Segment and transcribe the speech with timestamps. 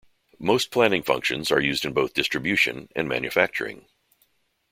[0.39, 3.85] Most planning functions are used in both Distribution and Manufacturing.